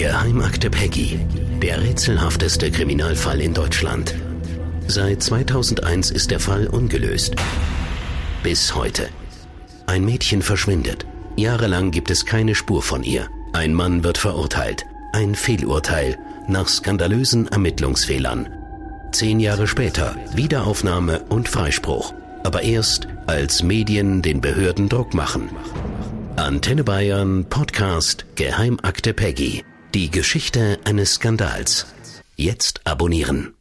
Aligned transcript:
Geheimakte 0.00 0.70
Peggy. 0.70 1.20
Der 1.60 1.82
rätselhafteste 1.82 2.70
Kriminalfall 2.70 3.38
in 3.42 3.52
Deutschland. 3.52 4.14
Seit 4.86 5.22
2001 5.22 6.10
ist 6.10 6.30
der 6.30 6.40
Fall 6.40 6.68
ungelöst. 6.68 7.36
Bis 8.42 8.74
heute. 8.74 9.10
Ein 9.84 10.06
Mädchen 10.06 10.40
verschwindet. 10.40 11.04
Jahrelang 11.36 11.90
gibt 11.90 12.10
es 12.10 12.24
keine 12.24 12.54
Spur 12.54 12.80
von 12.82 13.02
ihr. 13.02 13.28
Ein 13.52 13.74
Mann 13.74 14.02
wird 14.02 14.16
verurteilt. 14.16 14.86
Ein 15.12 15.34
Fehlurteil 15.34 16.16
nach 16.48 16.68
skandalösen 16.68 17.48
Ermittlungsfehlern. 17.48 18.48
Zehn 19.12 19.38
Jahre 19.38 19.66
später 19.66 20.16
Wiederaufnahme 20.34 21.24
und 21.28 21.46
Freispruch. 21.46 22.14
Aber 22.42 22.62
erst, 22.62 23.06
als 23.26 23.62
Medien 23.62 24.22
den 24.22 24.40
Behörden 24.40 24.88
Druck 24.88 25.12
machen. 25.12 25.50
Antenne 26.36 26.84
Bayern 26.84 27.44
Podcast 27.50 28.24
Geheimakte 28.34 29.12
Peggy. 29.12 29.62
Die 29.94 30.08
Geschichte 30.08 30.78
eines 30.84 31.14
Skandals. 31.14 31.86
Jetzt 32.36 32.86
abonnieren. 32.86 33.54